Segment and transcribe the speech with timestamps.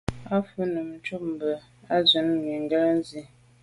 [0.33, 1.55] Á wʉ́ Nùmí nɔ́ɔ̀ cúp mbʉ̀
[1.93, 3.21] á swɛ́ɛ̀n Nùŋgɛ̀ dí.